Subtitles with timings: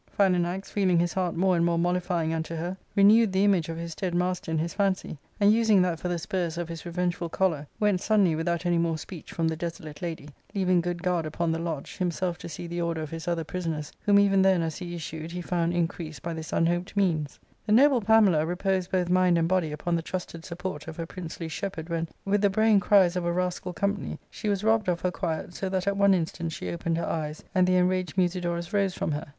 [0.17, 3.93] Philanax, feeling his heart more and more mollifying unto her, renewed the image of his
[3.93, 7.67] dead master in his fancy, and, using that for the spurs of his revengeful choler,
[7.79, 11.59] went suddenly without any more speech from the desolate lady, leaving good guard upon the
[11.59, 14.95] lodge, himself to see the order of his other prisoners, whom even then as he
[14.95, 17.37] issued he found increased by this unhoped means:—
[17.67, 21.47] The noble Pamela reposed both mind and body upon the trusted support of her princely
[21.47, 25.11] shepherd when, with the braying cries of a rascal company, she was robbed of her
[25.11, 28.95] quiet, so that at one instant she opened her eyes and the enraged Musidorus rose
[28.95, 29.27] from her.